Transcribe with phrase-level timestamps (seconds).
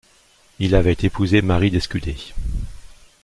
[0.57, 2.15] Il avait épousé Marie Descudé.